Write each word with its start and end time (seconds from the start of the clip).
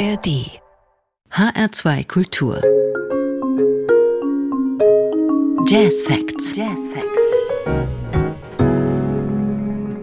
ARD 0.00 0.48
HR2 1.30 2.06
Kultur 2.08 2.54
Jazz 5.68 6.02
Facts. 6.04 6.56
Jazz 6.56 6.78
Facts. 6.94 7.20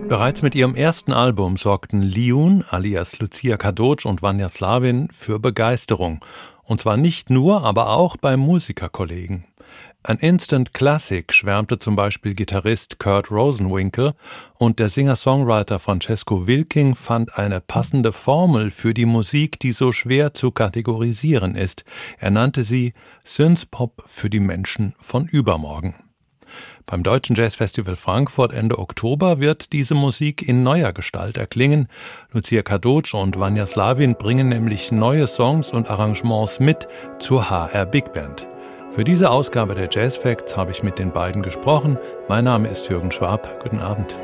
Bereits 0.07 0.43
mit 0.43 0.53
ihrem 0.53 0.75
ersten 0.75 1.13
Album 1.13 1.57
sorgten 1.57 2.03
Liun 2.03 2.63
alias 2.69 3.17
Lucia 3.17 3.57
Kadocz 3.57 4.05
und 4.05 4.21
Vanya 4.21 4.49
Slavin 4.49 5.09
für 5.11 5.39
Begeisterung. 5.39 6.23
Und 6.63 6.79
zwar 6.79 6.97
nicht 6.97 7.31
nur, 7.31 7.63
aber 7.63 7.89
auch 7.89 8.17
bei 8.17 8.37
Musikerkollegen. 8.37 9.45
Ein 10.07 10.19
Instant 10.19 10.73
Classic 10.73 11.33
schwärmte 11.33 11.79
zum 11.79 11.97
Beispiel 11.97 12.33
Gitarrist 12.33 12.97
Kurt 12.97 13.29
Rosenwinkel 13.29 14.13
und 14.57 14.79
der 14.79 14.87
Singer-Songwriter 14.87 15.79
Francesco 15.79 16.47
Wilking 16.47 16.95
fand 16.95 17.37
eine 17.37 17.59
passende 17.59 18.13
Formel 18.13 18.71
für 18.71 18.93
die 18.93 19.05
Musik, 19.05 19.59
die 19.59 19.73
so 19.73 19.91
schwer 19.91 20.33
zu 20.33 20.51
kategorisieren 20.51 21.55
ist. 21.55 21.83
Er 22.19 22.31
nannte 22.31 22.63
sie 22.63 22.93
Synthpop 23.25 24.01
für 24.07 24.29
die 24.29 24.39
Menschen 24.39 24.95
von 24.97 25.25
übermorgen. 25.25 25.93
Beim 26.85 27.03
Deutschen 27.03 27.35
Jazzfestival 27.35 27.97
Frankfurt 27.97 28.53
Ende 28.53 28.79
Oktober 28.79 29.41
wird 29.41 29.73
diese 29.73 29.93
Musik 29.93 30.41
in 30.41 30.63
neuer 30.63 30.93
Gestalt 30.93 31.35
erklingen. 31.35 31.89
Lucia 32.31 32.61
Kadocz 32.61 33.13
und 33.13 33.37
Vanya 33.37 33.65
Slavin 33.65 34.15
bringen 34.15 34.47
nämlich 34.47 34.89
neue 34.89 35.27
Songs 35.27 35.73
und 35.73 35.89
Arrangements 35.89 36.61
mit 36.61 36.87
zur 37.19 37.49
HR 37.49 37.85
Big 37.87 38.13
Band. 38.13 38.47
Für 38.97 39.03
diese 39.03 39.29
Ausgabe 39.29 39.75
der 39.75 39.89
Jazz 39.91 40.17
Facts 40.17 40.57
habe 40.57 40.71
ich 40.71 40.81
mit 40.81 40.97
den 40.97 41.11
beiden 41.11 41.43
gesprochen. 41.43 41.99
Mein 42.27 42.45
Name 42.45 42.67
ist 42.67 42.89
Jürgen 42.89 43.11
Schwab. 43.11 43.61
Guten 43.61 43.77
Abend. 43.77 44.15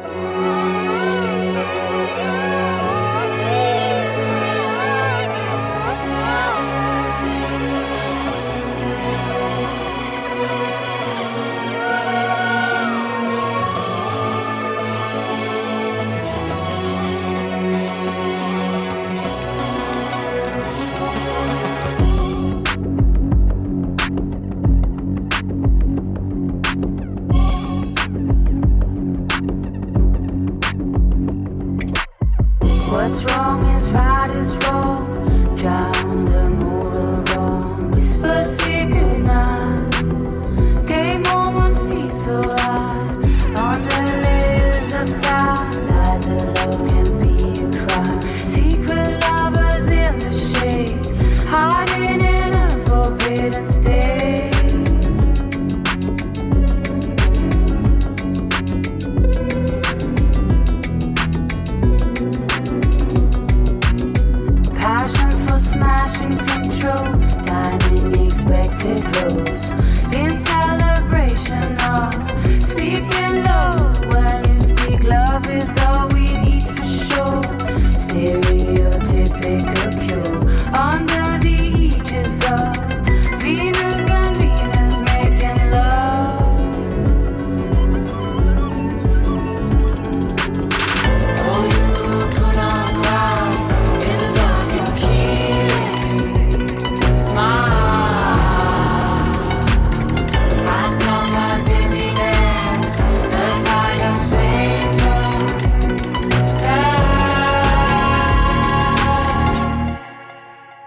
unexpected 68.45 69.03
rose. 69.15 69.92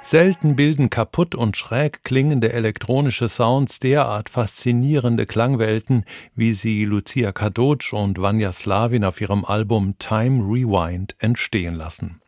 Selten 0.07 0.55
bilden 0.55 0.89
kaputt 0.89 1.35
und 1.35 1.57
schräg 1.57 2.05
klingende 2.05 2.53
elektronische 2.53 3.29
Sounds 3.29 3.81
derart 3.81 4.29
faszinierende 4.29 5.27
Klangwelten, 5.27 6.05
wie 6.37 6.55
sie 6.55 6.85
Lucia 6.85 7.33
Kadocz 7.33 7.93
und 7.93 8.21
Vanya 8.23 8.53
Slavin 8.53 9.05
auf 9.05 9.21
ihrem 9.21 9.45
Album 9.45 9.99
Time 9.99 10.45
Rewind 10.45 11.17
entstehen 11.19 11.75
lassen. 11.75 12.21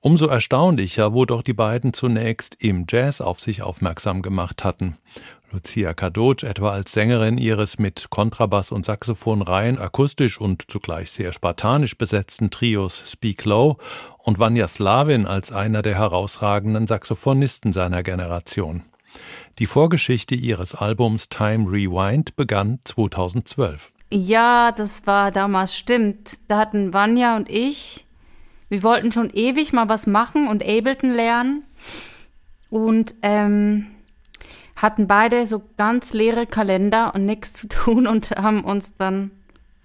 Umso 0.00 0.26
erstaunlicher, 0.26 1.14
wo 1.14 1.24
doch 1.24 1.42
die 1.42 1.52
beiden 1.52 1.92
zunächst 1.92 2.56
im 2.58 2.84
Jazz 2.88 3.20
auf 3.20 3.40
sich 3.40 3.62
aufmerksam 3.62 4.20
gemacht 4.20 4.64
hatten. 4.64 4.98
Lucia 5.54 5.94
Kadocz 5.94 6.42
etwa 6.42 6.72
als 6.72 6.92
Sängerin 6.92 7.38
ihres 7.38 7.78
mit 7.78 8.10
Kontrabass 8.10 8.72
und 8.72 8.84
Saxophon 8.84 9.40
rein 9.40 9.78
akustisch 9.78 10.40
und 10.40 10.68
zugleich 10.68 11.12
sehr 11.12 11.32
spartanisch 11.32 11.96
besetzten 11.96 12.50
Trios 12.50 13.04
Speak 13.06 13.44
Low 13.44 13.78
und 14.18 14.40
Vanya 14.40 14.66
Slavin 14.66 15.26
als 15.26 15.52
einer 15.52 15.82
der 15.82 15.94
herausragenden 15.94 16.88
Saxophonisten 16.88 17.72
seiner 17.72 18.02
Generation. 18.02 18.82
Die 19.60 19.66
Vorgeschichte 19.66 20.34
ihres 20.34 20.74
Albums 20.74 21.28
Time 21.28 21.70
Rewind 21.70 22.34
begann 22.34 22.80
2012. 22.82 23.92
Ja, 24.12 24.72
das 24.72 25.06
war 25.06 25.30
damals 25.30 25.76
stimmt. 25.76 26.38
Da 26.48 26.58
hatten 26.58 26.92
Vanya 26.92 27.36
und 27.36 27.48
ich, 27.48 28.06
wir 28.68 28.82
wollten 28.82 29.12
schon 29.12 29.30
ewig 29.30 29.72
mal 29.72 29.88
was 29.88 30.08
machen 30.08 30.48
und 30.48 30.64
Ableton 30.64 31.12
lernen. 31.12 31.62
Und 32.70 33.14
ähm, 33.22 33.86
hatten 34.76 35.06
beide 35.06 35.46
so 35.46 35.62
ganz 35.76 36.12
leere 36.12 36.46
Kalender 36.46 37.14
und 37.14 37.26
nichts 37.26 37.52
zu 37.52 37.68
tun 37.68 38.06
und 38.06 38.30
haben 38.32 38.64
uns 38.64 38.96
dann 38.96 39.30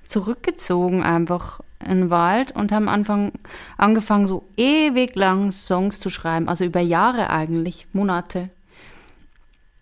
zurückgezogen 0.03 1.03
einfach 1.03 1.61
in 1.81 2.01
den 2.01 2.09
Wald 2.09 2.51
und 2.51 2.72
haben 2.72 2.89
Anfang, 2.89 3.31
angefangen, 3.78 4.28
so 4.28 4.44
ewig 4.57 5.16
lang 5.16 5.51
Songs 5.51 5.99
zu 5.99 6.09
schreiben, 6.09 6.49
also 6.49 6.66
über 6.66 6.81
Jahre 6.81 7.29
eigentlich, 7.29 7.88
Monate. 7.94 8.49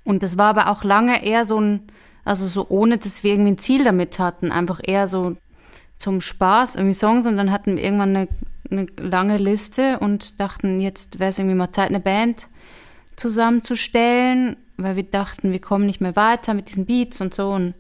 Und 0.03 0.23
das 0.23 0.38
war 0.38 0.50
aber 0.50 0.69
auch 0.69 0.84
lange 0.84 1.25
eher 1.25 1.44
so 1.44 1.59
ein, 1.59 1.81
also 2.23 2.46
so 2.46 2.67
ohne, 2.69 2.97
dass 2.97 3.23
wir 3.23 3.31
irgendwie 3.31 3.51
ein 3.51 3.57
Ziel 3.57 3.84
damit 3.84 4.19
hatten, 4.19 4.51
einfach 4.51 4.79
eher 4.84 5.07
so 5.07 5.38
zum 5.97 6.22
Spaß 6.22 6.75
irgendwie 6.75 6.94
Songs. 6.94 7.25
Und 7.25 7.38
dann 7.38 7.51
hatten 7.51 7.75
wir 7.75 7.84
irgendwann 7.84 8.16
eine, 8.16 8.28
eine 8.69 8.85
lange 8.97 9.38
Liste 9.38 10.00
und 10.00 10.40
dachten, 10.40 10.79
jetzt 10.79 11.19
wäre 11.19 11.29
es 11.29 11.40
irgendwie 11.40 11.56
mal 11.56 11.72
Zeit, 11.72 11.90
eine 11.90 12.00
Band 12.00 12.47
zusammenzustellen 13.16 14.56
weil 14.78 14.96
wir 14.96 15.04
dachten, 15.04 15.52
wir 15.52 15.62
kommen 15.62 15.86
nicht 15.86 16.02
mehr 16.02 16.16
weiter 16.16 16.54
mit 16.54 16.70
diesen 16.70 16.86
Beats 16.86 17.22
und 17.22 17.34
so. 17.34 17.50
Und 17.50 17.74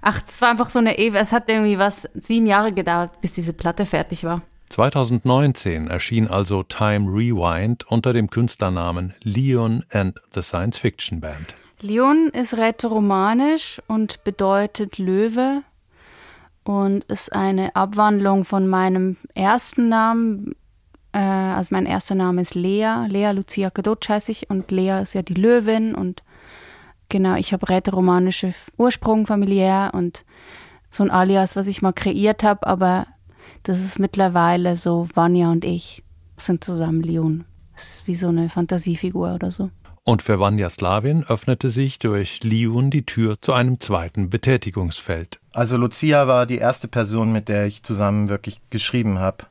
ach, 0.00 0.22
es 0.26 0.40
war 0.42 0.50
einfach 0.50 0.70
so 0.70 0.78
eine 0.78 0.98
Ewe. 0.98 1.18
Es 1.18 1.32
hat 1.32 1.48
irgendwie 1.48 1.78
was 1.78 2.08
sieben 2.14 2.46
Jahre 2.46 2.72
gedauert, 2.72 3.20
bis 3.20 3.32
diese 3.32 3.52
Platte 3.52 3.86
fertig 3.86 4.24
war. 4.24 4.42
2019 4.68 5.88
erschien 5.88 6.28
also 6.28 6.62
Time 6.62 7.06
Rewind 7.10 7.86
unter 7.90 8.14
dem 8.14 8.30
Künstlernamen 8.30 9.14
Leon 9.22 9.84
and 9.92 10.18
the 10.34 10.42
Science 10.42 10.78
Fiction 10.78 11.20
Band. 11.20 11.54
Leon 11.82 12.30
ist 12.32 12.56
rätoromanisch 12.56 13.82
und 13.86 14.24
bedeutet 14.24 14.98
Löwe 14.98 15.62
und 16.64 17.04
ist 17.04 17.32
eine 17.32 17.74
Abwandlung 17.76 18.44
von 18.44 18.68
meinem 18.68 19.16
ersten 19.34 19.88
Namen, 19.88 20.54
äh, 21.12 21.18
also 21.18 21.74
mein 21.74 21.86
erster 21.86 22.14
Name 22.14 22.40
ist 22.40 22.54
Lea, 22.54 23.06
Lea 23.08 23.32
Lucia 23.32 23.68
Kadocz 23.68 24.08
heiße 24.08 24.30
ich 24.30 24.48
und 24.48 24.70
Lea 24.70 25.02
ist 25.02 25.14
ja 25.14 25.22
die 25.22 25.34
Löwin 25.34 25.94
und 25.94 26.22
genau, 27.12 27.36
ich 27.36 27.52
habe 27.52 27.68
rätoromanische 27.68 28.52
Ursprung 28.76 29.26
familiär 29.26 29.92
und 29.92 30.24
so 30.90 31.04
ein 31.04 31.10
Alias, 31.10 31.54
was 31.54 31.68
ich 31.68 31.82
mal 31.82 31.92
kreiert 31.92 32.42
habe, 32.42 32.66
aber 32.66 33.06
das 33.62 33.78
ist 33.78 34.00
mittlerweile 34.00 34.74
so, 34.76 35.08
Vanya 35.14 35.52
und 35.52 35.64
ich 35.64 36.02
sind 36.36 36.64
zusammen 36.64 37.02
Leon. 37.02 37.44
Das 37.74 37.84
ist 37.84 38.06
wie 38.06 38.14
so 38.16 38.28
eine 38.28 38.48
Fantasiefigur 38.48 39.34
oder 39.34 39.50
so. 39.50 39.70
Und 40.04 40.22
für 40.22 40.40
Vanya 40.40 40.68
Slavin 40.68 41.22
öffnete 41.22 41.70
sich 41.70 42.00
durch 42.00 42.42
Liun 42.42 42.90
die 42.90 43.06
Tür 43.06 43.40
zu 43.40 43.52
einem 43.52 43.78
zweiten 43.78 44.30
Betätigungsfeld. 44.30 45.38
Also 45.52 45.76
Lucia 45.76 46.26
war 46.26 46.46
die 46.46 46.58
erste 46.58 46.88
Person, 46.88 47.30
mit 47.30 47.48
der 47.48 47.66
ich 47.66 47.84
zusammen 47.84 48.28
wirklich 48.28 48.60
geschrieben 48.70 49.20
habe. 49.20 49.44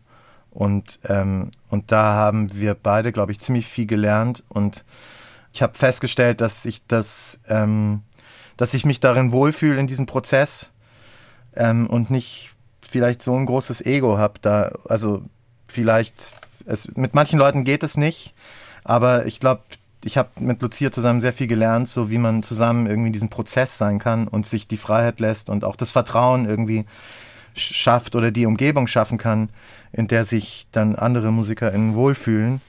Und, 0.49 0.99
ähm, 1.07 1.51
und 1.69 1.93
da 1.93 2.13
haben 2.13 2.53
wir 2.53 2.73
beide, 2.73 3.13
glaube 3.13 3.31
ich, 3.31 3.39
ziemlich 3.39 3.65
viel 3.65 3.85
gelernt. 3.85 4.43
Und 4.49 4.83
ich 5.53 5.61
habe 5.61 5.77
festgestellt, 5.77 6.41
dass 6.41 6.65
ich 6.65 6.85
das, 6.87 7.39
ähm, 7.47 8.01
dass 8.57 8.73
ich 8.73 8.85
mich 8.85 8.99
darin 8.99 9.31
wohlfühle 9.31 9.79
in 9.79 9.87
diesem 9.87 10.05
Prozess 10.05 10.71
ähm, 11.55 11.87
und 11.87 12.09
nicht 12.09 12.51
vielleicht 12.81 13.21
so 13.21 13.35
ein 13.35 13.45
großes 13.45 13.85
Ego 13.85 14.17
habe. 14.17 14.35
Da, 14.41 14.71
also 14.87 15.23
vielleicht, 15.67 16.33
es, 16.65 16.87
mit 16.95 17.13
manchen 17.13 17.39
Leuten 17.39 17.63
geht 17.63 17.83
es 17.83 17.97
nicht, 17.97 18.33
aber 18.83 19.25
ich 19.25 19.39
glaube, 19.39 19.61
ich 20.03 20.17
habe 20.17 20.29
mit 20.39 20.61
Lucia 20.61 20.91
zusammen 20.91 21.21
sehr 21.21 21.33
viel 21.33 21.47
gelernt, 21.47 21.87
so 21.87 22.09
wie 22.09 22.17
man 22.17 22.43
zusammen 22.43 22.87
irgendwie 22.87 23.11
diesen 23.11 23.29
Prozess 23.29 23.77
sein 23.77 23.99
kann 23.99 24.27
und 24.27 24.45
sich 24.45 24.67
die 24.67 24.77
Freiheit 24.77 25.19
lässt 25.19 25.49
und 25.49 25.63
auch 25.63 25.75
das 25.75 25.91
Vertrauen 25.91 26.47
irgendwie 26.47 26.85
schafft 27.53 28.15
oder 28.15 28.31
die 28.31 28.45
Umgebung 28.45 28.87
schaffen 28.87 29.17
kann, 29.17 29.49
in 29.91 30.07
der 30.07 30.23
sich 30.23 30.67
dann 30.71 30.95
andere 30.95 31.31
MusikerInnen 31.31 31.93
wohlfühlen. 31.95 32.61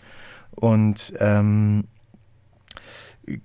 Und 0.50 1.14
ähm, 1.20 1.84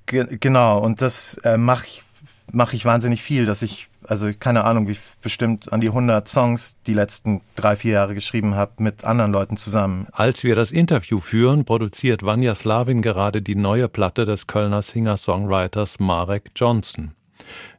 ge 0.06 0.38
genau, 0.40 0.80
und 0.80 1.02
das 1.02 1.38
äh, 1.44 1.58
mache 1.58 1.86
ich, 1.88 2.04
mach 2.52 2.74
ich 2.74 2.86
wahnsinnig 2.86 3.22
viel, 3.22 3.46
dass 3.46 3.62
ich, 3.62 3.88
also 4.04 4.30
keine 4.38 4.64
Ahnung, 4.64 4.88
wie 4.88 4.98
bestimmt 5.22 5.72
an 5.72 5.82
die 5.82 5.90
100 5.90 6.28
Songs 6.28 6.78
die 6.88 6.94
letzten 6.94 7.42
drei, 7.56 7.76
vier 7.76 7.94
Jahre 7.94 8.14
geschrieben 8.14 8.56
habe, 8.56 8.72
mit 8.78 9.04
anderen 9.04 9.32
Leuten 9.32 9.58
zusammen. 9.58 10.08
Als 10.12 10.44
wir 10.44 10.56
das 10.56 10.72
Interview 10.72 11.20
führen, 11.20 11.66
produziert 11.66 12.24
Vanya 12.24 12.56
Slavin 12.56 13.02
gerade 13.02 13.42
die 13.42 13.56
neue 13.56 13.90
Platte 13.90 14.26
des 14.26 14.48
Kölner 14.48 14.82
Singer-Songwriters 14.82 16.00
Marek 16.00 16.52
Johnson. 16.56 17.14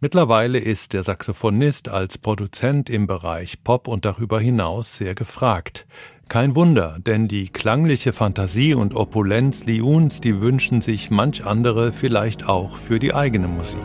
Mittlerweile 0.01 0.59
ist 0.59 0.93
der 0.93 1.03
Saxophonist 1.03 1.89
als 1.89 2.19
Produzent 2.19 2.89
im 2.89 3.07
Bereich 3.07 3.63
Pop 3.65 3.89
und 3.89 4.05
darüber 4.05 4.41
hinaus 4.41 4.97
sehr 4.97 5.15
gefragt. 5.15 5.87
Kein 6.29 6.55
Wunder, 6.55 6.99
denn 6.99 7.27
die 7.27 7.49
klangliche 7.49 8.13
Fantasie 8.13 8.75
und 8.75 8.95
Opulenz 8.95 9.65
Liuns, 9.65 10.21
die 10.21 10.43
wünschen 10.43 10.83
sich 10.83 11.11
manch 11.11 11.47
andere 11.47 11.91
vielleicht 11.91 12.47
auch 12.47 12.77
für 12.77 12.99
die 12.99 13.15
eigene 13.15 13.49
Musik. 13.49 13.81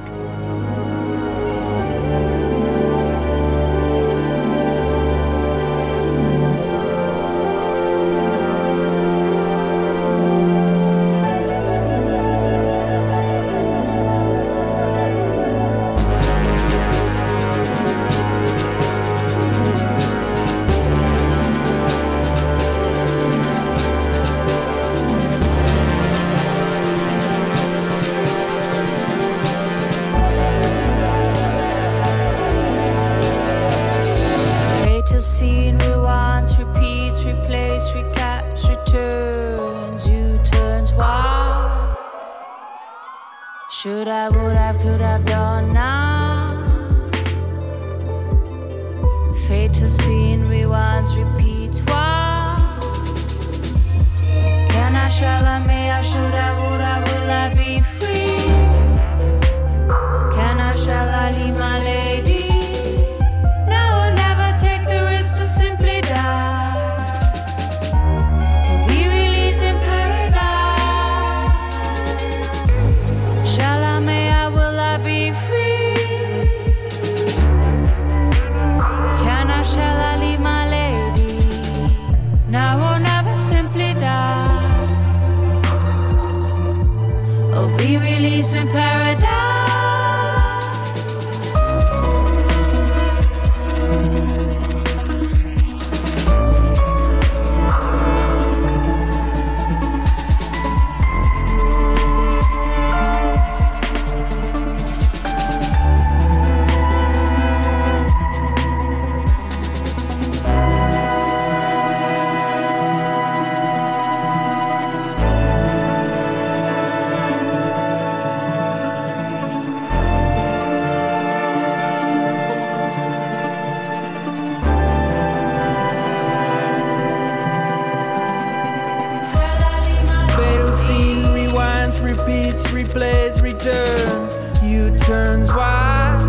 repeats, 132.13 132.63
replays, 132.67 133.41
returns, 133.41 134.37
U 134.63 134.95
turns. 134.99 135.49
Why 135.51 136.19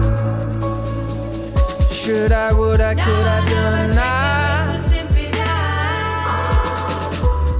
should 1.91 2.33
I, 2.33 2.53
would 2.55 2.81
I, 2.81 2.95
could 2.95 3.27
I, 3.37 3.45
done 3.45 3.99
I? 3.99 4.79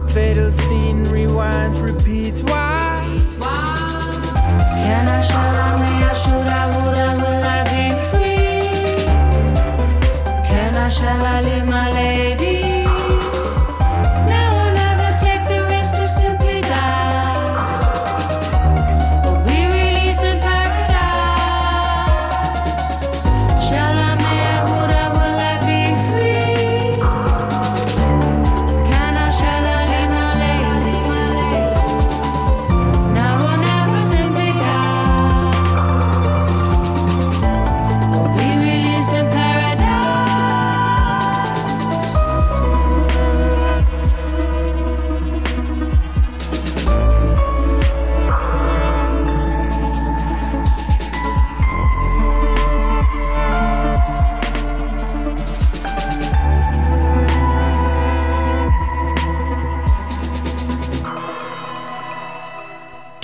Fatal 0.09 0.53
scene 0.53 1.05
rewinds, 1.07 1.83
repeats. 1.83 2.43
Why? 2.43 3.19
Can 4.85 5.09
I, 5.09 5.21
should 5.23 5.57
I, 5.67 5.77
may 5.81 6.05
I, 6.05 6.15
should 6.23 6.47
I, 6.47 6.67
would 6.77 6.97
I, 6.97 7.15
will 7.23 7.45
I 7.57 7.61
be 7.73 7.85
free? 8.11 9.05
Can 10.49 10.75
I, 10.77 10.89
shall 10.89 11.23
I 11.23 11.41
live 11.43 11.67
my 11.67 11.91
life? 11.91 11.94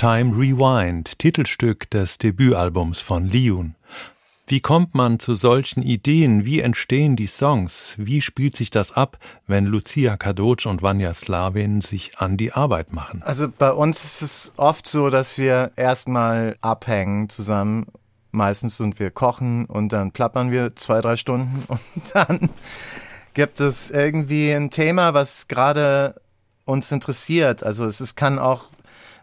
Time 0.00 0.34
Rewind, 0.34 1.18
Titelstück 1.18 1.90
des 1.90 2.16
Debütalbums 2.16 3.02
von 3.02 3.26
Liun. 3.26 3.74
Wie 4.46 4.62
kommt 4.62 4.94
man 4.94 5.18
zu 5.18 5.34
solchen 5.34 5.82
Ideen? 5.82 6.46
Wie 6.46 6.60
entstehen 6.60 7.16
die 7.16 7.26
Songs? 7.26 7.96
Wie 7.98 8.22
spielt 8.22 8.56
sich 8.56 8.70
das 8.70 8.92
ab, 8.92 9.18
wenn 9.46 9.66
Lucia 9.66 10.16
Kadocz 10.16 10.64
und 10.64 10.80
Vanya 10.80 11.12
Slavin 11.12 11.82
sich 11.82 12.18
an 12.18 12.38
die 12.38 12.54
Arbeit 12.54 12.94
machen? 12.94 13.22
Also 13.26 13.50
bei 13.50 13.72
uns 13.72 14.02
ist 14.02 14.22
es 14.22 14.52
oft 14.56 14.86
so, 14.86 15.10
dass 15.10 15.36
wir 15.36 15.72
erstmal 15.76 16.56
abhängen 16.62 17.28
zusammen. 17.28 17.86
Meistens 18.30 18.80
und 18.80 18.98
wir 19.00 19.10
kochen 19.10 19.66
und 19.66 19.92
dann 19.92 20.12
plappern 20.12 20.50
wir 20.50 20.74
zwei, 20.76 21.02
drei 21.02 21.16
Stunden 21.16 21.62
und 21.68 21.80
dann 22.14 22.48
gibt 23.34 23.60
es 23.60 23.90
irgendwie 23.90 24.50
ein 24.52 24.70
Thema, 24.70 25.12
was 25.12 25.46
gerade 25.46 26.14
uns 26.64 26.90
interessiert. 26.90 27.62
Also 27.62 27.84
es 27.84 28.00
ist, 28.00 28.16
kann 28.16 28.38
auch, 28.38 28.68
es 28.78 28.79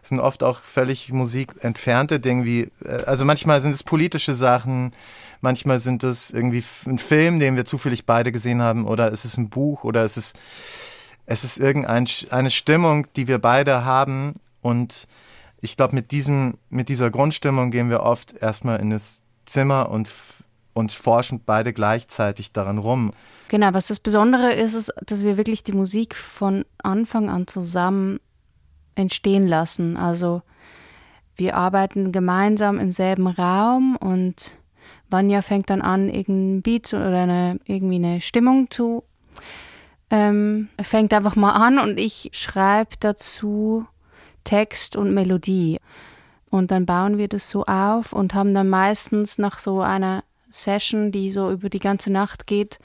sind 0.08 0.20
oft 0.20 0.42
auch 0.42 0.60
völlig 0.60 1.12
musikentfernte 1.12 2.20
Dinge 2.20 2.44
wie, 2.44 2.70
äh, 2.84 3.04
also 3.06 3.24
manchmal 3.24 3.60
sind 3.60 3.72
es 3.72 3.82
politische 3.82 4.34
Sachen, 4.34 4.92
manchmal 5.40 5.80
sind 5.80 6.04
es 6.04 6.30
irgendwie 6.30 6.64
ein 6.86 6.98
Film, 6.98 7.38
den 7.38 7.56
wir 7.56 7.64
zufällig 7.64 8.06
beide 8.06 8.32
gesehen 8.32 8.62
haben, 8.62 8.86
oder 8.86 9.12
es 9.12 9.24
ist 9.24 9.36
ein 9.36 9.50
Buch, 9.50 9.84
oder 9.84 10.02
es 10.04 10.16
ist, 10.16 10.36
es 11.26 11.44
ist 11.44 11.58
irgendeine 11.58 12.50
Stimmung, 12.50 13.06
die 13.16 13.28
wir 13.28 13.38
beide 13.38 13.84
haben 13.84 14.34
und 14.62 15.06
ich 15.60 15.76
glaube, 15.76 15.94
mit 15.94 16.12
diesem, 16.12 16.58
mit 16.70 16.88
dieser 16.88 17.10
Grundstimmung 17.10 17.70
gehen 17.70 17.90
wir 17.90 18.00
oft 18.00 18.34
erstmal 18.40 18.80
in 18.80 18.90
das 18.90 19.22
Zimmer 19.44 19.90
und 19.90 20.08
und 20.78 20.92
forschen 20.92 21.42
beide 21.44 21.72
gleichzeitig 21.72 22.52
daran 22.52 22.78
rum. 22.78 23.12
Genau, 23.48 23.74
was 23.74 23.88
das 23.88 23.98
Besondere 23.98 24.52
ist, 24.52 24.74
ist, 24.74 24.92
dass 25.04 25.24
wir 25.24 25.36
wirklich 25.36 25.64
die 25.64 25.72
Musik 25.72 26.14
von 26.14 26.64
Anfang 26.82 27.28
an 27.28 27.48
zusammen 27.48 28.20
entstehen 28.98 29.46
lassen. 29.46 29.96
Also 29.96 30.42
wir 31.36 31.56
arbeiten 31.56 32.12
gemeinsam 32.12 32.78
im 32.80 32.90
selben 32.90 33.26
Raum 33.26 33.96
und 33.96 34.58
Vanya 35.08 35.40
fängt 35.40 35.70
dann 35.70 35.80
an, 35.80 36.08
irgendein 36.08 36.62
Beat 36.62 36.92
oder 36.92 37.22
eine, 37.22 37.60
irgendwie 37.64 37.96
eine 37.96 38.20
Stimmung 38.20 38.70
zu. 38.70 39.04
Ähm, 40.10 40.68
fängt 40.80 41.12
einfach 41.12 41.36
mal 41.36 41.52
an 41.52 41.78
und 41.78 41.98
ich 41.98 42.30
schreibe 42.32 42.96
dazu 43.00 43.86
Text 44.44 44.96
und 44.96 45.14
Melodie. 45.14 45.78
Und 46.50 46.70
dann 46.70 46.86
bauen 46.86 47.18
wir 47.18 47.28
das 47.28 47.50
so 47.50 47.64
auf 47.66 48.12
und 48.12 48.34
haben 48.34 48.54
dann 48.54 48.68
meistens 48.68 49.38
nach 49.38 49.58
so 49.58 49.80
einer 49.80 50.24
Session, 50.50 51.12
die 51.12 51.30
so 51.30 51.50
über 51.50 51.68
die 51.68 51.78
ganze 51.78 52.10
Nacht 52.10 52.46
geht, 52.46 52.78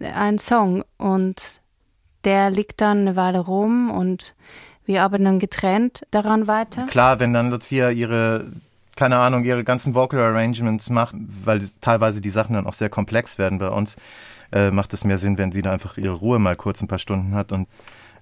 einen 0.00 0.38
Song 0.38 0.84
und 0.98 1.60
der 2.24 2.50
liegt 2.50 2.80
dann 2.80 2.98
eine 2.98 3.16
Weile 3.16 3.38
rum 3.38 3.90
und 3.90 4.34
wir 4.90 5.04
arbeiten 5.04 5.24
dann 5.24 5.38
getrennt 5.38 6.04
daran 6.10 6.48
weiter. 6.48 6.86
Klar, 6.86 7.20
wenn 7.20 7.32
dann 7.32 7.50
Lucia 7.50 7.90
ihre, 7.90 8.50
keine 8.96 9.18
Ahnung, 9.18 9.44
ihre 9.44 9.62
ganzen 9.62 9.94
Vocal 9.94 10.18
Arrangements 10.18 10.90
macht, 10.90 11.14
weil 11.44 11.62
teilweise 11.80 12.20
die 12.20 12.28
Sachen 12.28 12.54
dann 12.54 12.66
auch 12.66 12.74
sehr 12.74 12.90
komplex 12.90 13.38
werden 13.38 13.60
bei 13.60 13.68
uns, 13.68 13.96
äh, 14.50 14.72
macht 14.72 14.92
es 14.92 15.04
mehr 15.04 15.18
Sinn, 15.18 15.38
wenn 15.38 15.52
sie 15.52 15.62
da 15.62 15.70
einfach 15.70 15.96
ihre 15.96 16.14
Ruhe 16.14 16.40
mal 16.40 16.56
kurz 16.56 16.82
ein 16.82 16.88
paar 16.88 16.98
Stunden 16.98 17.36
hat 17.36 17.52
und 17.52 17.68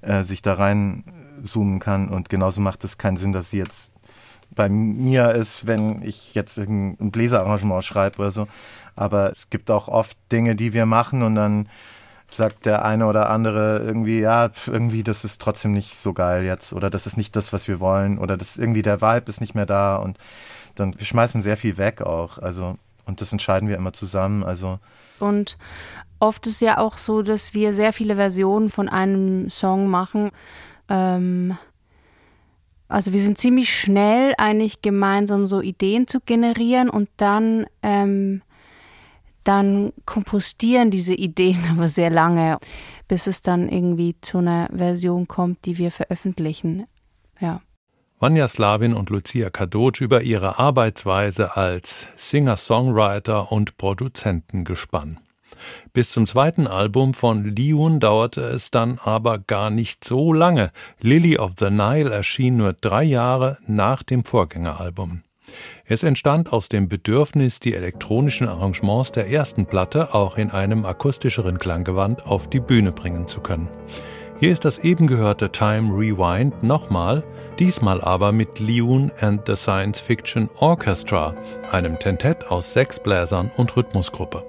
äh, 0.03 0.25
sich 0.25 0.43
da 0.43 0.55
rein 0.55 1.05
zoomen 1.43 1.79
kann. 1.81 2.09
Und 2.09 2.29
genauso 2.29 2.61
macht 2.61 2.85
es 2.85 2.99
keinen 2.99 3.17
Sinn, 3.17 3.33
dass 3.33 3.49
sie 3.49 3.59
jetzt 3.59 3.93
bei 4.51 4.69
mir 4.69 5.31
ist, 5.31 5.67
wenn 5.67 6.03
ich 6.03 6.35
jetzt 6.35 6.59
ein 6.59 6.97
Bläserarrangement 7.11 7.83
schreibe 7.83 8.19
oder 8.19 8.31
so. 8.31 8.47
Aber 8.95 9.33
es 9.33 9.49
gibt 9.49 9.71
auch 9.71 9.89
oft 9.89 10.19
Dinge, 10.31 10.55
die 10.55 10.75
wir 10.75 10.85
machen 10.85 11.23
und 11.23 11.35
dann 11.35 11.67
sagt 12.31 12.67
der 12.67 12.85
eine 12.85 13.07
oder 13.07 13.31
andere 13.31 13.79
irgendwie, 13.79 14.21
ja, 14.21 14.51
irgendwie, 14.67 15.03
das 15.03 15.25
ist 15.25 15.41
trotzdem 15.41 15.73
nicht 15.73 15.97
so 15.97 16.13
geil 16.13 16.45
jetzt 16.45 16.73
oder 16.73 16.91
das 16.91 17.07
ist 17.07 17.17
nicht 17.17 17.35
das, 17.37 17.53
was 17.53 17.69
wir 17.69 17.81
wollen 17.81 18.19
oder 18.19 18.37
das 18.37 18.59
irgendwie 18.59 18.83
der 18.83 19.01
Vibe 19.01 19.29
ist 19.29 19.41
nicht 19.41 19.55
mehr 19.55 19.67
da 19.67 19.97
und 19.97 20.19
dann 20.75 20.99
wir 20.99 21.07
schmeißen 21.07 21.43
sehr 21.43 21.57
viel 21.57 21.77
weg 21.77 22.03
auch. 22.03 22.39
Also 22.39 22.77
und 23.07 23.21
das 23.21 23.33
entscheiden 23.33 23.69
wir 23.69 23.77
immer 23.77 23.93
zusammen. 23.93 24.45
Also 24.45 24.79
und 25.19 25.57
oft 26.21 26.47
ist 26.47 26.61
ja 26.61 26.79
auch 26.79 26.99
so, 26.99 27.23
dass 27.23 27.55
wir 27.55 27.73
sehr 27.73 27.93
viele 27.93 28.17
Versionen 28.17 28.69
von 28.69 28.89
einem 28.89 29.49
Song 29.51 29.89
machen. 29.89 30.31
Ähm, 30.89 31.57
also 32.89 33.13
wir 33.13 33.21
sind 33.21 33.39
ziemlich 33.39 33.75
schnell 33.75 34.35
eigentlich 34.39 34.81
gemeinsam 34.81 35.47
so 35.47 35.61
Ideen 35.61 36.07
zu 36.07 36.21
generieren 36.21 36.89
und 36.89 37.09
dann, 37.19 37.67
ähm, 37.83 38.43
dann 39.49 39.95
kompostieren 40.05 40.91
diese 40.91 41.15
Ideen 41.15 41.59
aber 41.71 41.89
sehr 41.89 42.11
lange, 42.11 42.59
bis 43.09 43.27
es 43.27 43.41
dann 43.43 43.69
irgendwie 43.69 44.15
zu 44.21 44.39
einer 44.39 44.69
Version 44.75 45.27
kommt, 45.27 45.65
die 45.65 45.79
wir 45.79 45.91
veröffentlichen. 45.91 46.87
Ja. 47.41 47.63
Vanya 48.21 48.49
Slavin 48.49 48.95
und 48.95 49.11
Lucia 49.11 49.49
Kadocz 49.49 50.01
über 50.01 50.23
ihre 50.23 50.59
Arbeitsweise 50.59 51.57
als 51.57 52.09
Singer-Songwriter 52.17 53.53
und 53.53 53.77
Produzentengespann. 53.79 55.19
Bis 55.93 56.11
zum 56.11 56.27
zweiten 56.27 56.67
Album 56.67 57.15
von 57.15 57.45
Liun 57.45 58.01
dauerte 58.01 58.43
es 58.43 58.71
dann 58.71 58.99
aber 59.03 59.39
gar 59.39 59.71
nicht 59.71 60.05
so 60.05 60.33
lange. 60.33 60.73
Lily 61.01 61.39
of 61.39 61.53
the 61.59 61.71
Nile 61.71 62.11
erschien 62.11 62.57
nur 62.57 62.73
drei 62.73 63.05
Jahre 63.05 63.59
nach 63.67 64.03
dem 64.03 64.25
Vorgängeralbum. 64.25 65.23
Es 65.85 66.03
entstand 66.03 66.53
aus 66.53 66.69
dem 66.69 66.89
Bedürfnis, 66.89 67.61
die 67.61 67.75
elektronischen 67.75 68.49
Arrangements 68.49 69.13
der 69.13 69.29
ersten 69.31 69.67
Platte 69.67 70.15
auch 70.15 70.37
in 70.37 70.51
einem 70.51 70.85
akustischeren 70.85 71.59
Klanggewand 71.59 72.27
auf 72.27 72.49
die 72.49 72.61
Bühne 72.61 72.93
bringen 72.93 73.27
zu 73.27 73.41
können. 73.41 73.69
Hier 74.41 74.53
ist 74.53 74.65
das 74.65 74.79
eben 74.79 75.09
gehörte 75.09 75.51
Time 75.51 75.93
Rewind 75.93 76.63
nochmal, 76.63 77.25
diesmal 77.59 78.01
aber 78.01 78.31
mit 78.31 78.61
Liun 78.61 79.11
and 79.21 79.43
the 79.47 79.57
Science 79.57 80.01
Fiction 80.01 80.49
Orchestra, 80.61 81.35
einem 81.73 81.99
Tentett 81.99 82.49
aus 82.49 82.73
sechs 82.73 83.01
Bläsern 83.01 83.51
und 83.57 83.77
Rhythmusgruppe. 83.77 84.48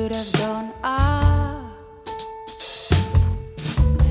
Could 0.00 0.12
have 0.12 0.32
done? 0.32 0.72
Ah. 0.82 1.76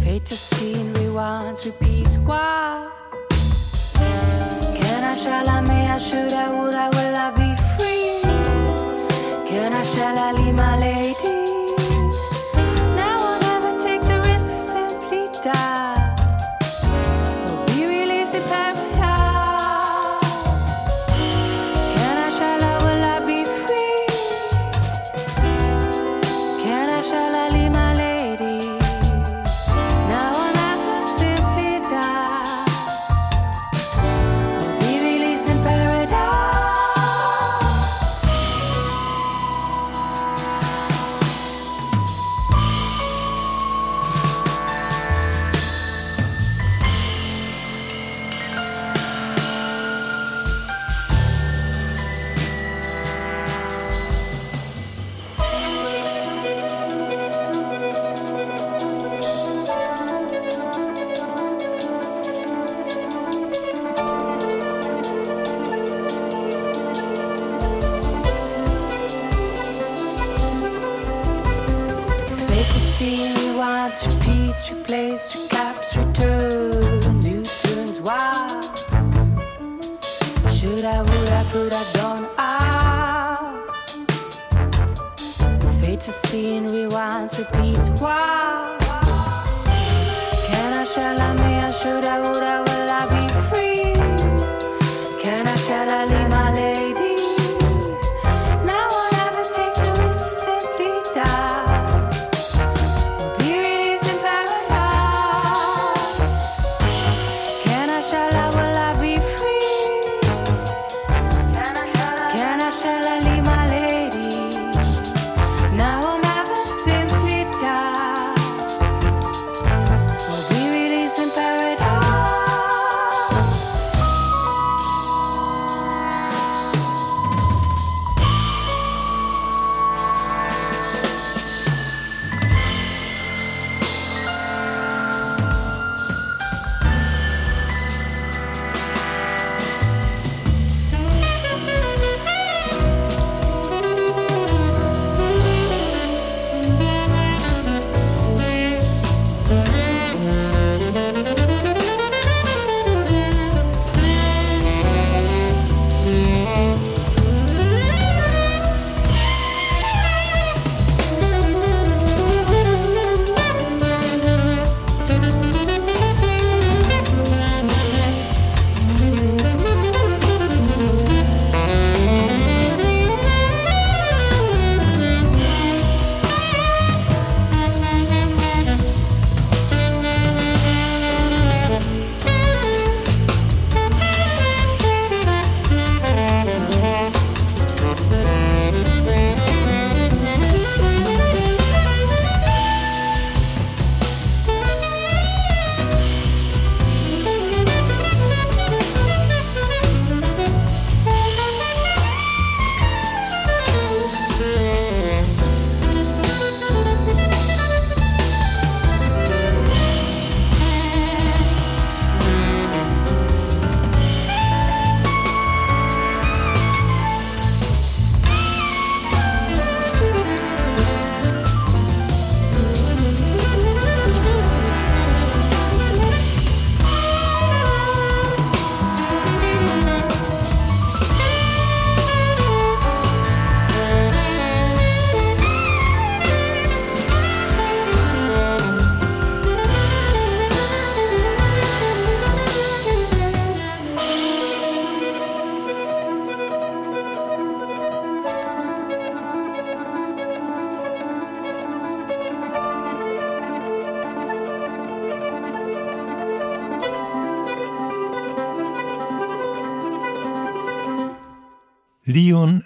Fate 0.04 0.26
to 0.26 0.38
scene, 0.38 0.94
rewinds, 0.94 1.66
repeats. 1.66 2.16
Why? 2.18 2.92
Can 4.80 5.04
I, 5.12 5.16
shall 5.16 5.50
I, 5.50 5.62
may 5.62 5.88
I, 5.88 5.98
should 5.98 6.34
I, 6.34 6.48
would 6.56 6.76
I, 6.76 6.88
will 6.96 7.16
I 7.26 7.30
be 7.42 7.50
free? 7.74 8.22
Can 9.50 9.74
I, 9.74 9.84
shall 9.84 10.18
I, 10.26 10.32
leave 10.32 10.54
my 10.54 10.78
lady? 10.78 11.09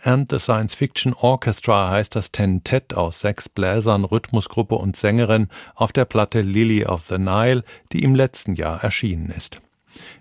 And 0.03 0.31
the 0.31 0.39
Science 0.39 0.75
Fiction 0.75 1.13
Orchestra 1.13 1.89
heißt 1.89 2.15
das 2.15 2.31
Tentett 2.31 2.93
aus 2.93 3.21
sechs 3.21 3.49
Bläsern, 3.49 4.03
Rhythmusgruppe 4.03 4.75
und 4.75 4.95
Sängerin 4.95 5.47
auf 5.75 5.91
der 5.91 6.05
Platte 6.05 6.41
Lily 6.41 6.85
of 6.85 7.05
the 7.07 7.17
Nile, 7.17 7.63
die 7.91 8.03
im 8.03 8.15
letzten 8.15 8.55
Jahr 8.55 8.83
erschienen 8.83 9.29
ist. 9.29 9.61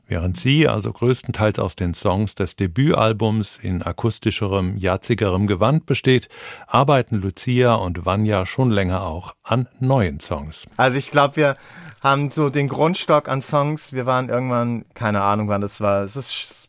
Während 0.07 0.37
sie 0.37 0.69
also 0.69 0.93
größtenteils 0.93 1.59
aus 1.59 1.77
den 1.77 1.95
Songs 1.95 2.35
des 2.35 2.57
Debütalbums 2.57 3.57
in 3.57 3.83
akustischerem, 3.83 4.77
jazzigerem 4.77 5.47
Gewand 5.47 5.87
besteht, 5.87 6.29
arbeiten 6.67 7.17
Lucia 7.17 7.75
und 7.75 8.05
Vanya 8.05 8.45
schon 8.45 8.71
länger 8.71 9.03
auch 9.03 9.35
an 9.43 9.69
neuen 9.81 10.21
Songs. 10.21 10.67
Also 10.77 10.99
ich 10.99 11.11
glaube, 11.11 11.37
wir 11.37 11.55
haben 12.03 12.31
so 12.31 12.51
den 12.51 12.69
Grundstock 12.69 13.29
an 13.29 13.41
Songs. 13.41 13.93
Wir 13.93 14.05
waren 14.05 14.29
irgendwann, 14.29 14.85
keine 14.93 15.23
Ahnung 15.23 15.49
wann 15.49 15.63
das 15.63 15.81
war. 15.81 16.03
Es 16.03 16.17
ist 16.17 16.62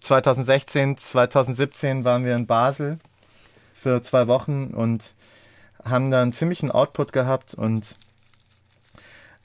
2016, 0.00 0.96
2017 0.96 2.04
waren 2.04 2.24
wir 2.24 2.34
in 2.36 2.46
Basel 2.46 2.98
für 3.72 4.02
zwei 4.02 4.28
Wochen 4.28 4.68
und 4.68 5.14
haben 5.84 6.10
da 6.10 6.22
einen 6.22 6.32
ziemlichen 6.32 6.70
Output 6.70 7.12
gehabt 7.12 7.54
und 7.54 7.96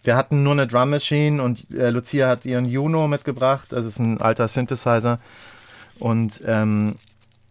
wir 0.03 0.15
hatten 0.15 0.43
nur 0.43 0.53
eine 0.53 0.67
Drum 0.67 0.91
Machine 0.91 1.41
und 1.41 1.73
äh, 1.73 1.89
Lucia 1.89 2.27
hat 2.27 2.45
ihren 2.45 2.65
Juno 2.65 3.07
mitgebracht, 3.07 3.67
das 3.71 3.85
ist 3.85 3.99
ein 3.99 4.21
alter 4.21 4.47
Synthesizer 4.47 5.19
und 5.99 6.41
ähm, 6.45 6.95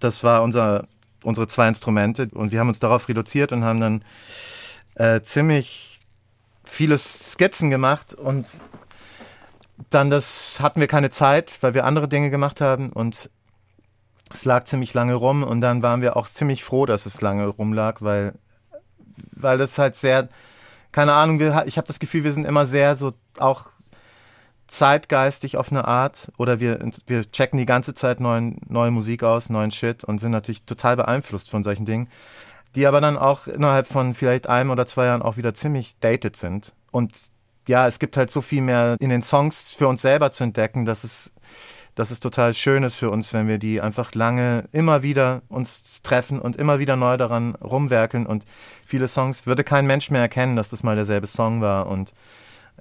das 0.00 0.22
war 0.22 0.42
unser, 0.42 0.86
unsere 1.22 1.48
zwei 1.48 1.68
Instrumente 1.68 2.28
und 2.32 2.52
wir 2.52 2.60
haben 2.60 2.68
uns 2.68 2.80
darauf 2.80 3.08
reduziert 3.08 3.52
und 3.52 3.64
haben 3.64 3.80
dann 3.80 4.04
äh, 4.94 5.20
ziemlich 5.22 6.00
viele 6.64 6.98
Skizzen 6.98 7.70
gemacht 7.70 8.14
und 8.14 8.46
dann 9.90 10.10
das 10.10 10.60
hatten 10.60 10.80
wir 10.80 10.86
keine 10.86 11.10
Zeit, 11.10 11.58
weil 11.60 11.74
wir 11.74 11.84
andere 11.84 12.08
Dinge 12.08 12.30
gemacht 12.30 12.60
haben 12.60 12.92
und 12.92 13.30
es 14.32 14.44
lag 14.44 14.64
ziemlich 14.64 14.94
lange 14.94 15.14
rum 15.14 15.42
und 15.42 15.60
dann 15.60 15.82
waren 15.82 16.00
wir 16.00 16.16
auch 16.16 16.26
ziemlich 16.26 16.64
froh, 16.64 16.86
dass 16.86 17.06
es 17.06 17.20
lange 17.20 17.46
rumlag, 17.46 18.00
weil 18.00 18.34
weil 19.32 19.58
das 19.58 19.78
halt 19.78 19.94
sehr 19.96 20.28
keine 20.94 21.12
Ahnung, 21.12 21.40
wir, 21.40 21.64
ich 21.66 21.76
habe 21.76 21.88
das 21.88 21.98
Gefühl, 21.98 22.22
wir 22.22 22.32
sind 22.32 22.44
immer 22.44 22.66
sehr 22.66 22.94
so 22.94 23.14
auch 23.38 23.72
zeitgeistig 24.68 25.56
auf 25.56 25.72
eine 25.72 25.88
Art 25.88 26.30
oder 26.38 26.60
wir, 26.60 26.78
wir 27.08 27.30
checken 27.32 27.58
die 27.58 27.66
ganze 27.66 27.94
Zeit 27.94 28.20
neuen, 28.20 28.58
neue 28.68 28.92
Musik 28.92 29.24
aus, 29.24 29.50
neuen 29.50 29.72
Shit 29.72 30.04
und 30.04 30.20
sind 30.20 30.30
natürlich 30.30 30.62
total 30.62 30.94
beeinflusst 30.94 31.50
von 31.50 31.64
solchen 31.64 31.84
Dingen, 31.84 32.08
die 32.76 32.86
aber 32.86 33.00
dann 33.00 33.18
auch 33.18 33.48
innerhalb 33.48 33.88
von 33.88 34.14
vielleicht 34.14 34.48
einem 34.48 34.70
oder 34.70 34.86
zwei 34.86 35.06
Jahren 35.06 35.22
auch 35.22 35.36
wieder 35.36 35.52
ziemlich 35.52 35.98
dated 35.98 36.36
sind. 36.36 36.72
Und 36.92 37.16
ja, 37.68 37.86
es 37.86 37.98
gibt 37.98 38.16
halt 38.16 38.30
so 38.30 38.40
viel 38.40 38.62
mehr 38.62 38.96
in 39.00 39.10
den 39.10 39.22
Songs 39.22 39.74
für 39.74 39.88
uns 39.88 40.02
selber 40.02 40.30
zu 40.30 40.44
entdecken, 40.44 40.84
dass 40.84 41.04
es, 41.04 41.32
dass 41.94 42.10
es 42.10 42.20
total 42.20 42.54
schön 42.54 42.82
ist 42.82 42.94
für 42.94 43.10
uns, 43.10 43.32
wenn 43.32 43.48
wir 43.48 43.58
die 43.58 43.80
einfach 43.80 44.14
lange 44.14 44.64
immer 44.72 45.02
wieder 45.02 45.42
uns 45.48 46.02
treffen 46.02 46.38
und 46.38 46.56
immer 46.56 46.78
wieder 46.78 46.96
neu 46.96 47.16
daran 47.16 47.54
rumwerkeln. 47.56 48.26
Und 48.26 48.44
viele 48.84 49.08
Songs 49.08 49.46
würde 49.46 49.64
kein 49.64 49.86
Mensch 49.86 50.10
mehr 50.10 50.22
erkennen, 50.22 50.56
dass 50.56 50.70
das 50.70 50.82
mal 50.82 50.96
derselbe 50.96 51.26
Song 51.26 51.60
war. 51.60 51.86
Und 51.86 52.12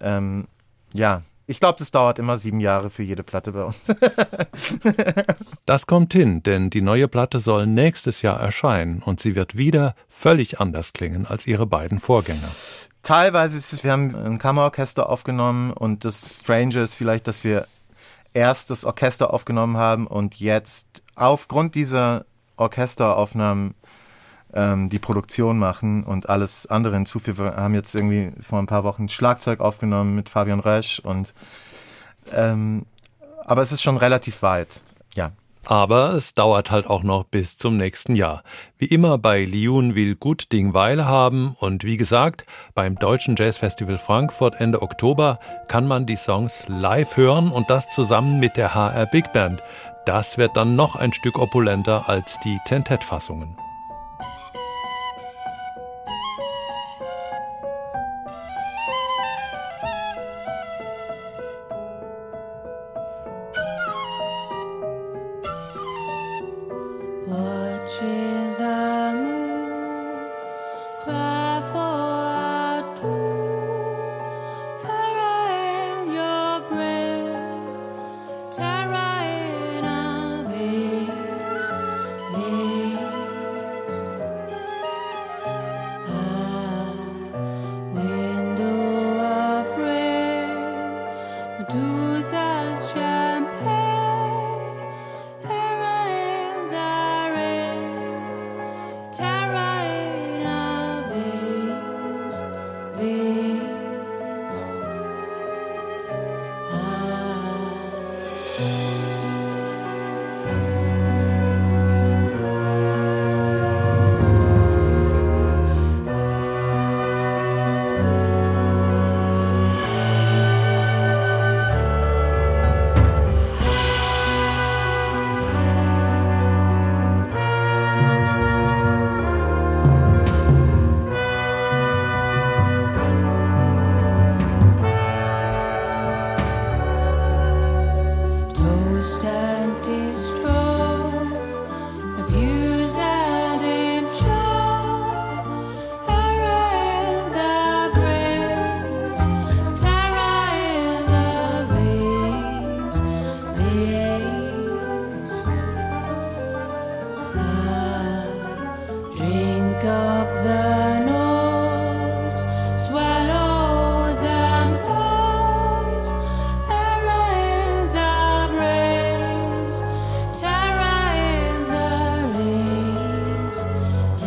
ähm, 0.01 0.47
ja, 0.93 1.21
ich 1.45 1.59
glaube, 1.59 1.77
das 1.77 1.91
dauert 1.91 2.19
immer 2.19 2.37
sieben 2.37 2.61
Jahre 2.61 2.89
für 2.89 3.03
jede 3.03 3.23
Platte 3.23 3.51
bei 3.51 3.63
uns. 3.65 3.75
das 5.65 5.87
kommt 5.87 6.13
hin, 6.13 6.41
denn 6.41 6.69
die 6.69 6.81
neue 6.81 7.07
Platte 7.07 7.39
soll 7.39 7.67
nächstes 7.67 8.21
Jahr 8.21 8.39
erscheinen 8.39 9.01
und 9.03 9.19
sie 9.19 9.35
wird 9.35 9.57
wieder 9.57 9.95
völlig 10.07 10.61
anders 10.61 10.93
klingen 10.93 11.25
als 11.27 11.45
ihre 11.45 11.67
beiden 11.67 11.99
Vorgänger. 11.99 12.49
Teilweise 13.03 13.57
ist 13.57 13.73
es, 13.73 13.83
wir 13.83 13.91
haben 13.91 14.15
ein 14.15 14.37
Kammerorchester 14.39 15.09
aufgenommen 15.09 15.71
und 15.71 16.05
das 16.05 16.39
Strange 16.39 16.81
ist 16.81 16.95
vielleicht, 16.95 17.27
dass 17.27 17.43
wir 17.43 17.67
erst 18.33 18.69
das 18.69 18.85
Orchester 18.85 19.33
aufgenommen 19.33 19.77
haben 19.77 20.07
und 20.07 20.39
jetzt 20.39 21.03
aufgrund 21.15 21.75
dieser 21.75 22.25
Orchesteraufnahmen 22.57 23.75
ähm, 24.53 24.89
die 24.89 24.99
Produktion 24.99 25.59
machen 25.59 26.03
und 26.03 26.29
alles 26.29 26.67
andere 26.67 26.95
hinzufügen. 26.95 27.39
Wir 27.39 27.55
haben 27.55 27.75
jetzt 27.75 27.93
irgendwie 27.93 28.31
vor 28.41 28.59
ein 28.59 28.67
paar 28.67 28.83
Wochen 28.83 29.09
Schlagzeug 29.09 29.59
aufgenommen 29.59 30.15
mit 30.15 30.29
Fabian 30.29 30.59
Rösch 30.59 30.99
und 30.99 31.33
ähm, 32.31 32.85
aber 33.45 33.61
es 33.61 33.71
ist 33.71 33.81
schon 33.81 33.97
relativ 33.97 34.41
weit. 34.41 34.79
Ja. 35.15 35.31
Aber 35.65 36.13
es 36.13 36.33
dauert 36.33 36.71
halt 36.71 36.87
auch 36.87 37.03
noch 37.03 37.23
bis 37.23 37.57
zum 37.57 37.77
nächsten 37.77 38.15
Jahr. 38.15 38.43
Wie 38.77 38.85
immer 38.85 39.17
bei 39.17 39.45
Liun 39.45 39.95
will 39.95 40.15
gut 40.15 40.51
Ding 40.51 40.73
Weil 40.73 41.05
haben 41.05 41.55
und 41.59 41.83
wie 41.83 41.97
gesagt, 41.97 42.45
beim 42.75 42.95
Deutschen 42.95 43.35
Jazzfestival 43.37 43.97
Frankfurt 43.97 44.59
Ende 44.59 44.81
Oktober 44.81 45.39
kann 45.67 45.87
man 45.87 46.05
die 46.05 46.17
Songs 46.17 46.65
live 46.67 47.15
hören 47.15 47.49
und 47.49 47.69
das 47.69 47.89
zusammen 47.89 48.39
mit 48.39 48.57
der 48.57 48.73
HR 48.75 49.05
Big 49.05 49.31
Band. 49.31 49.61
Das 50.05 50.37
wird 50.37 50.57
dann 50.57 50.75
noch 50.75 50.97
ein 50.97 51.13
Stück 51.13 51.39
opulenter 51.39 52.09
als 52.09 52.39
die 52.41 52.59
Tentet-Fassungen. 52.65 53.55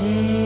day. 0.07 0.46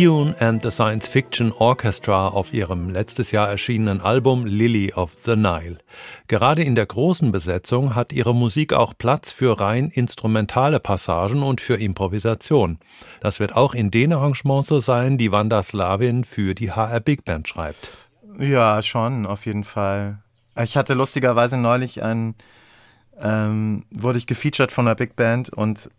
Leon 0.00 0.34
and 0.38 0.62
the 0.62 0.70
Science 0.70 1.06
Fiction 1.06 1.52
Orchestra 1.52 2.28
auf 2.28 2.54
ihrem 2.54 2.88
letztes 2.88 3.32
Jahr 3.32 3.50
erschienenen 3.50 4.00
Album 4.00 4.46
Lily 4.46 4.94
of 4.94 5.14
the 5.26 5.36
Nile. 5.36 5.76
Gerade 6.26 6.64
in 6.64 6.74
der 6.74 6.86
großen 6.86 7.30
Besetzung 7.32 7.94
hat 7.94 8.10
ihre 8.10 8.34
Musik 8.34 8.72
auch 8.72 8.94
Platz 8.96 9.30
für 9.30 9.60
rein 9.60 9.90
instrumentale 9.90 10.80
Passagen 10.80 11.42
und 11.42 11.60
für 11.60 11.74
Improvisation. 11.74 12.78
Das 13.20 13.40
wird 13.40 13.54
auch 13.54 13.74
in 13.74 13.90
den 13.90 14.14
Arrangements 14.14 14.68
so 14.68 14.80
sein, 14.80 15.18
die 15.18 15.32
Wanda 15.32 15.62
Slavin 15.62 16.24
für 16.24 16.54
die 16.54 16.72
HR 16.72 17.00
Big 17.00 17.26
Band 17.26 17.46
schreibt. 17.46 17.90
Ja, 18.38 18.82
schon, 18.82 19.26
auf 19.26 19.44
jeden 19.44 19.64
Fall. 19.64 20.22
Ich 20.58 20.78
hatte 20.78 20.94
lustigerweise 20.94 21.58
neulich 21.58 22.02
ein, 22.02 22.36
ähm, 23.20 23.84
wurde 23.90 24.16
ich 24.16 24.26
gefeatured 24.26 24.72
von 24.72 24.86
der 24.86 24.94
Big 24.94 25.14
Band 25.14 25.50
und 25.50 25.90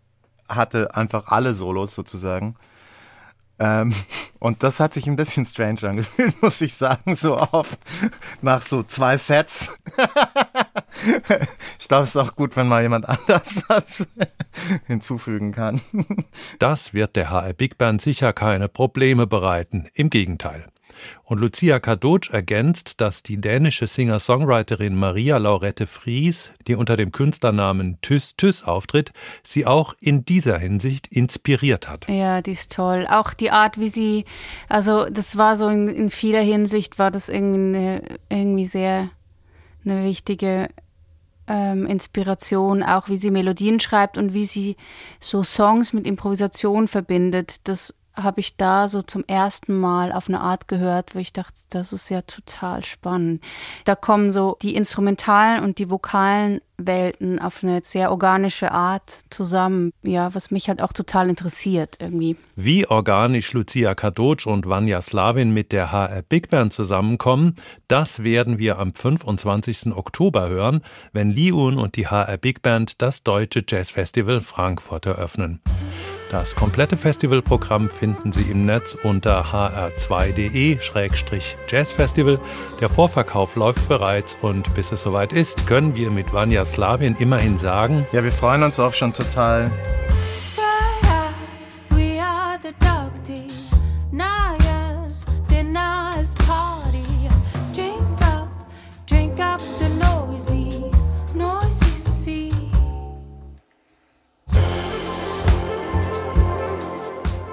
hatte 0.48 0.96
einfach 0.96 1.28
alle 1.28 1.54
Solos 1.54 1.94
sozusagen. 1.94 2.56
Ähm, 3.58 3.94
und 4.38 4.62
das 4.62 4.80
hat 4.80 4.92
sich 4.92 5.06
ein 5.06 5.16
bisschen 5.16 5.44
strange 5.44 5.82
angefühlt, 5.82 6.40
muss 6.42 6.60
ich 6.60 6.74
sagen, 6.74 7.16
so 7.16 7.38
oft 7.38 7.78
nach 8.40 8.62
so 8.62 8.82
zwei 8.82 9.16
Sets. 9.16 9.78
ich 11.78 11.88
glaube, 11.88 12.04
es 12.04 12.10
ist 12.10 12.16
auch 12.16 12.34
gut, 12.34 12.56
wenn 12.56 12.68
mal 12.68 12.82
jemand 12.82 13.08
anders 13.08 13.62
was 13.68 14.06
hinzufügen 14.86 15.52
kann. 15.52 15.80
Das 16.58 16.94
wird 16.94 17.16
der 17.16 17.30
HR 17.30 17.52
Big 17.52 17.78
Band 17.78 18.00
sicher 18.00 18.32
keine 18.32 18.68
Probleme 18.68 19.26
bereiten. 19.26 19.88
Im 19.94 20.10
Gegenteil. 20.10 20.66
Und 21.24 21.40
Lucia 21.40 21.80
Kadocz 21.80 22.28
ergänzt, 22.30 23.00
dass 23.00 23.22
die 23.22 23.40
dänische 23.40 23.86
Singer-Songwriterin 23.86 24.94
Maria 24.94 25.38
Laurette 25.38 25.86
Fries, 25.86 26.50
die 26.66 26.74
unter 26.74 26.96
dem 26.96 27.12
Künstlernamen 27.12 27.98
Tys 28.02 28.36
Tys 28.36 28.62
auftritt, 28.62 29.12
sie 29.42 29.66
auch 29.66 29.94
in 30.00 30.24
dieser 30.24 30.58
Hinsicht 30.58 31.06
inspiriert 31.08 31.88
hat. 31.88 32.08
Ja, 32.08 32.42
die 32.42 32.52
ist 32.52 32.72
toll. 32.72 33.06
Auch 33.08 33.34
die 33.34 33.50
Art, 33.50 33.78
wie 33.78 33.88
sie, 33.88 34.24
also 34.68 35.06
das 35.06 35.36
war 35.36 35.56
so 35.56 35.68
in, 35.68 35.88
in 35.88 36.10
vieler 36.10 36.42
Hinsicht, 36.42 36.98
war 36.98 37.10
das 37.10 37.28
irgendwie, 37.28 38.00
irgendwie 38.28 38.66
sehr 38.66 39.10
eine 39.84 40.04
wichtige 40.04 40.68
ähm, 41.46 41.86
Inspiration, 41.86 42.82
auch 42.82 43.08
wie 43.08 43.16
sie 43.16 43.30
Melodien 43.30 43.80
schreibt 43.80 44.16
und 44.16 44.32
wie 44.32 44.44
sie 44.44 44.76
so 45.20 45.42
Songs 45.42 45.92
mit 45.92 46.06
Improvisation 46.06 46.88
verbindet. 46.88 47.66
Das 47.68 47.94
habe 48.14 48.40
ich 48.40 48.56
da 48.56 48.88
so 48.88 49.02
zum 49.02 49.24
ersten 49.26 49.78
Mal 49.78 50.12
auf 50.12 50.28
eine 50.28 50.40
Art 50.40 50.68
gehört, 50.68 51.14
wo 51.14 51.18
ich 51.18 51.32
dachte, 51.32 51.58
das 51.70 51.92
ist 51.92 52.10
ja 52.10 52.22
total 52.22 52.84
spannend. 52.84 53.42
Da 53.84 53.94
kommen 53.94 54.30
so 54.30 54.56
die 54.62 54.74
instrumentalen 54.74 55.62
und 55.62 55.78
die 55.78 55.90
vokalen 55.90 56.60
Welten 56.86 57.38
auf 57.38 57.62
eine 57.62 57.80
sehr 57.84 58.10
organische 58.10 58.72
Art 58.72 59.18
zusammen, 59.30 59.92
ja, 60.02 60.34
was 60.34 60.50
mich 60.50 60.68
halt 60.68 60.82
auch 60.82 60.92
total 60.92 61.28
interessiert 61.28 61.96
irgendwie. 62.00 62.36
Wie 62.56 62.86
organisch 62.86 63.52
Lucia 63.52 63.94
Kadocz 63.94 64.46
und 64.46 64.66
Vanya 64.66 65.00
Slavin 65.00 65.52
mit 65.52 65.72
der 65.72 65.92
HR 65.92 66.22
Big 66.22 66.50
Band 66.50 66.72
zusammenkommen, 66.72 67.56
das 67.88 68.24
werden 68.24 68.58
wir 68.58 68.78
am 68.78 68.94
25. 68.94 69.94
Oktober 69.94 70.48
hören, 70.48 70.82
wenn 71.12 71.30
Liun 71.30 71.78
und 71.78 71.96
die 71.96 72.08
HR 72.08 72.36
Big 72.36 72.62
Band 72.62 73.00
das 73.00 73.22
Deutsche 73.22 73.64
Jazz 73.66 73.90
Festival 73.90 74.40
Frankfurt 74.40 75.06
eröffnen. 75.06 75.60
Das 76.32 76.56
komplette 76.56 76.96
Festivalprogramm 76.96 77.88
finden 77.90 78.32
Sie 78.32 78.50
im 78.50 78.64
Netz 78.64 78.96
unter 79.02 79.52
hr2.de-jazzfestival. 79.52 82.40
Der 82.80 82.88
Vorverkauf 82.88 83.54
läuft 83.54 83.86
bereits 83.86 84.38
und 84.40 84.74
bis 84.74 84.92
es 84.92 85.02
soweit 85.02 85.34
ist, 85.34 85.66
können 85.66 85.94
wir 85.94 86.10
mit 86.10 86.32
Vanya 86.32 86.64
Slavin 86.64 87.16
immerhin 87.18 87.58
sagen, 87.58 88.06
Ja, 88.12 88.24
wir 88.24 88.32
freuen 88.32 88.62
uns 88.62 88.80
auch 88.80 88.94
schon 88.94 89.12
total. 89.12 89.70
We 91.90 92.18
are 92.18 92.58
the 92.62 92.70
Dogty, 92.80 93.01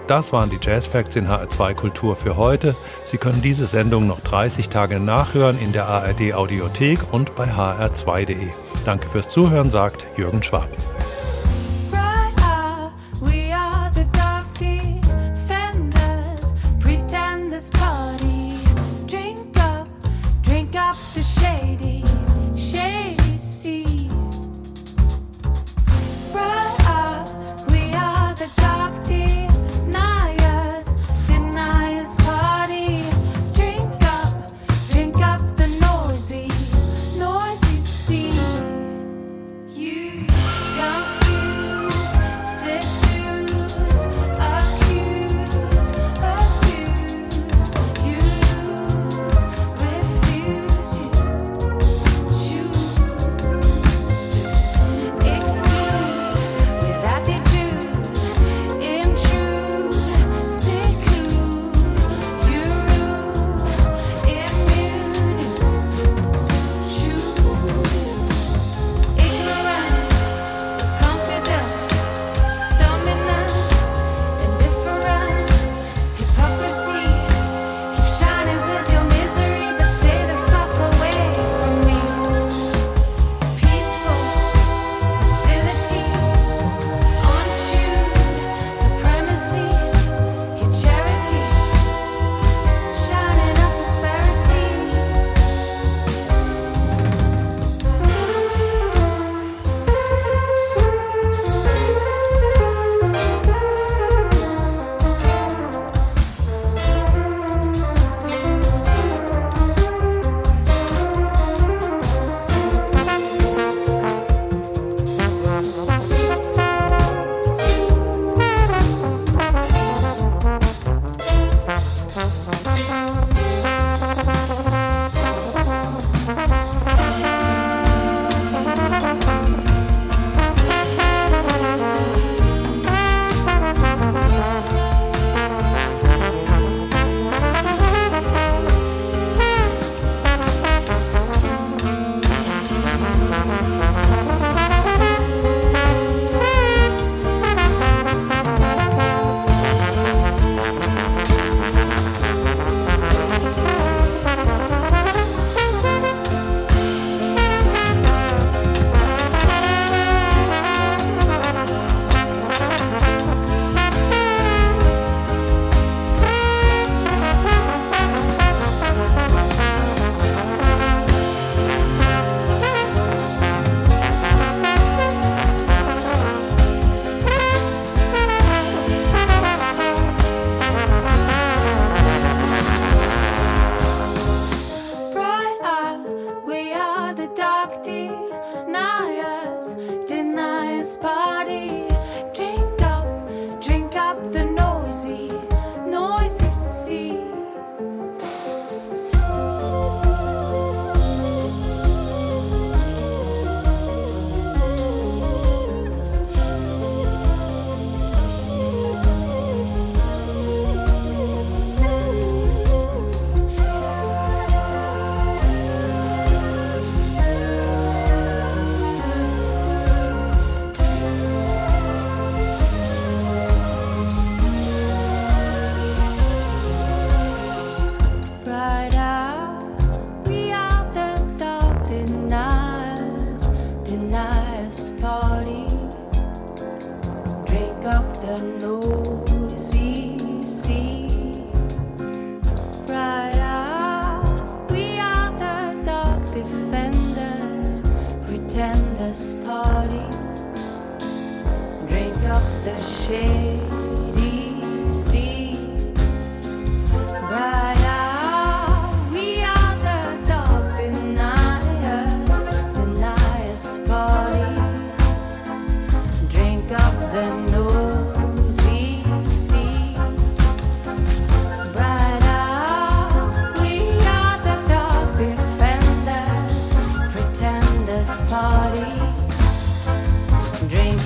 das 0.10 0.34
waren 0.34 0.50
die 0.50 0.58
Jazz 0.60 0.88
Facts 0.88 1.16
in 1.16 1.28
HR2 1.28 1.76
Kultur 1.76 2.16
für 2.16 2.36
heute. 2.36 2.76
Sie 3.06 3.18
können 3.18 3.42
diese 3.42 3.66
Sendung 3.66 4.08
noch 4.08 4.22
30 4.22 4.70
Tage 4.70 5.00
nachhören 5.00 5.60
in 5.60 5.72
der 5.72 5.88
ARD 5.88 6.34
Audiothek 6.34 7.00
und 7.12 7.36
bei 7.36 7.46
hr2.de. 7.46 8.50
Danke 8.86 9.08
fürs 9.08 9.28
Zuhören, 9.28 9.70
sagt 9.70 10.06
Jürgen 10.18 10.42
Schwab. 10.42 10.70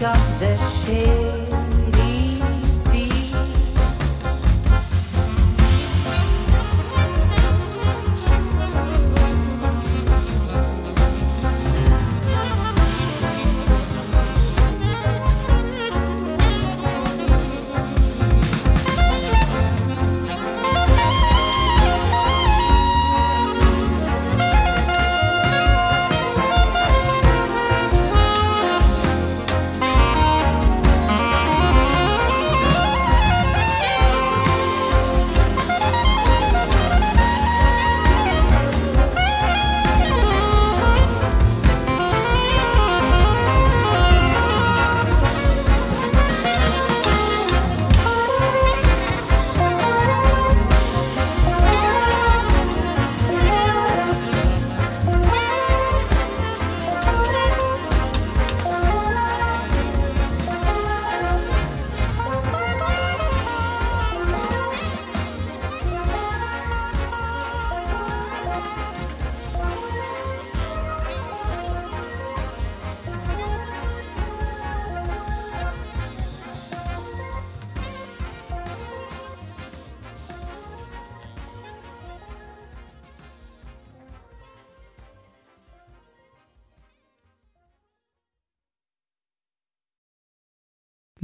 of 0.06 0.40
the 0.40 0.58
shade. 0.86 1.23